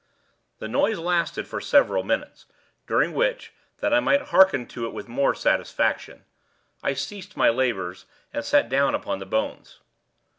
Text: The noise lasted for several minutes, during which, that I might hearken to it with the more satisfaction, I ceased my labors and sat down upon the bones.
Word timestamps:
The 0.57 0.67
noise 0.67 0.97
lasted 0.97 1.47
for 1.47 1.61
several 1.61 2.01
minutes, 2.01 2.47
during 2.87 3.13
which, 3.13 3.53
that 3.81 3.93
I 3.93 3.99
might 3.99 4.29
hearken 4.33 4.65
to 4.69 4.87
it 4.87 4.93
with 4.93 5.05
the 5.05 5.11
more 5.11 5.35
satisfaction, 5.35 6.25
I 6.81 6.95
ceased 6.95 7.37
my 7.37 7.49
labors 7.49 8.07
and 8.33 8.43
sat 8.43 8.67
down 8.67 8.95
upon 8.95 9.19
the 9.19 9.27
bones. 9.27 9.79